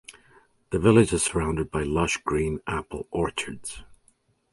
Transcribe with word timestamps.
The 0.71 0.79
Village 0.79 1.13
is 1.13 1.21
surrounded 1.21 1.69
by 1.69 1.83
lush 1.83 2.17
green 2.25 2.59
Apple 2.65 3.07
orchards. 3.11 3.83